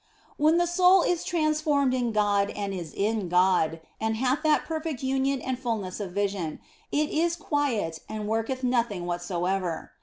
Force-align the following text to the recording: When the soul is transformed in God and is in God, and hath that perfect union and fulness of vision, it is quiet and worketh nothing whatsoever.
When 0.37 0.57
the 0.57 0.65
soul 0.65 1.03
is 1.03 1.23
transformed 1.23 1.93
in 1.93 2.11
God 2.11 2.49
and 2.55 2.73
is 2.73 2.91
in 2.91 3.29
God, 3.29 3.79
and 3.99 4.15
hath 4.15 4.41
that 4.41 4.65
perfect 4.65 5.03
union 5.03 5.39
and 5.43 5.59
fulness 5.59 5.99
of 5.99 6.11
vision, 6.11 6.59
it 6.91 7.11
is 7.11 7.35
quiet 7.35 7.99
and 8.09 8.27
worketh 8.27 8.63
nothing 8.63 9.05
whatsoever. 9.05 9.91